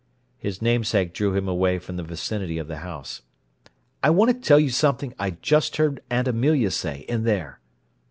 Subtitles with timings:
[0.39, 3.21] His namesake drew him away from the vicinity of the house.
[4.01, 7.59] "I want to tell you something I just heard Aunt Amelia say, in there."